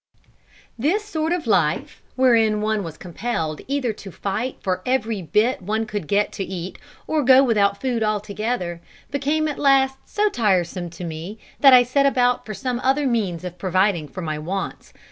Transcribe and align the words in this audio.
This 0.79 1.05
sort 1.05 1.31
of 1.31 1.45
life, 1.45 2.01
wherein 2.15 2.59
one 2.59 2.83
was 2.83 2.97
compelled 2.97 3.61
either 3.67 3.93
to 3.93 4.11
fight 4.11 4.57
for 4.59 4.81
every 4.83 5.21
bit 5.21 5.61
one 5.61 5.85
could 5.85 6.07
get 6.07 6.31
to 6.31 6.43
eat 6.43 6.79
or 7.05 7.21
go 7.21 7.43
without 7.43 7.79
food 7.79 8.01
altogether, 8.01 8.81
became 9.11 9.47
at 9.47 9.59
last 9.59 9.99
so 10.05 10.27
tiresome 10.27 10.89
to 10.89 11.03
me 11.03 11.37
that 11.59 11.75
I 11.75 11.83
set 11.83 12.07
about 12.07 12.47
for 12.47 12.55
some 12.55 12.79
other 12.79 13.05
means 13.05 13.43
of 13.43 13.59
providing 13.59 14.07
for 14.07 14.21
my 14.23 14.39
wants. 14.39 14.91